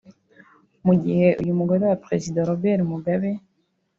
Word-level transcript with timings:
Mu 0.85 0.93
gihe 1.03 1.27
uyu 1.41 1.57
mugore 1.59 1.83
wa 1.85 1.97
Perezida 2.03 2.47
Robert 2.49 2.81
Mugabe 2.91 3.31